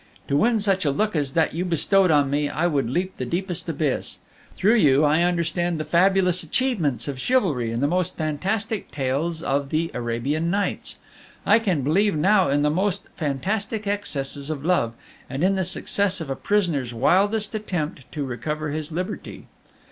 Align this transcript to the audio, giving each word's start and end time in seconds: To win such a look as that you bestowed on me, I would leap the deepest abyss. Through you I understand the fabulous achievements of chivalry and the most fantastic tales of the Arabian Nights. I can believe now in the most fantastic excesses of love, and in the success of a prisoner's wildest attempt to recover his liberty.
To 0.29 0.35
win 0.35 0.59
such 0.59 0.83
a 0.83 0.89
look 0.89 1.15
as 1.15 1.33
that 1.33 1.53
you 1.53 1.63
bestowed 1.63 2.09
on 2.09 2.31
me, 2.31 2.49
I 2.49 2.65
would 2.65 2.89
leap 2.89 3.17
the 3.17 3.23
deepest 3.25 3.69
abyss. 3.69 4.17
Through 4.55 4.77
you 4.77 5.03
I 5.03 5.21
understand 5.21 5.79
the 5.79 5.85
fabulous 5.85 6.41
achievements 6.41 7.07
of 7.07 7.19
chivalry 7.19 7.71
and 7.71 7.83
the 7.83 7.87
most 7.87 8.17
fantastic 8.17 8.89
tales 8.89 9.43
of 9.43 9.69
the 9.69 9.91
Arabian 9.93 10.49
Nights. 10.49 10.97
I 11.45 11.59
can 11.59 11.83
believe 11.83 12.15
now 12.15 12.49
in 12.49 12.63
the 12.63 12.71
most 12.71 13.03
fantastic 13.15 13.85
excesses 13.85 14.49
of 14.49 14.65
love, 14.65 14.93
and 15.29 15.43
in 15.43 15.53
the 15.53 15.63
success 15.63 16.19
of 16.19 16.31
a 16.31 16.35
prisoner's 16.35 16.95
wildest 16.95 17.53
attempt 17.53 18.11
to 18.13 18.25
recover 18.25 18.71
his 18.71 18.91
liberty. 18.91 19.45